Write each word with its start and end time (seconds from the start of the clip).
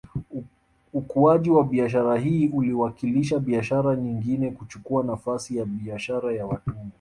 Ukuaji 0.93 1.49
wa 1.49 1.63
biashara 1.63 2.17
hii 2.17 2.47
uliwakilisha 2.47 3.39
biashara 3.39 3.95
nyengine 3.95 4.51
kuchukua 4.51 5.03
nafasi 5.03 5.57
ya 5.57 5.65
biashara 5.65 6.33
ya 6.33 6.45
watumwa 6.45 6.85